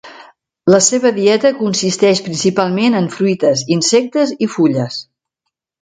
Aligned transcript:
La 0.75 0.79
seva 0.85 1.11
dieta 1.17 1.51
consisteix 1.59 2.23
principalment 2.29 2.99
en 3.03 3.13
fruites, 3.19 3.65
insectes 3.79 4.37
i 4.49 4.53
fulles. 4.57 5.03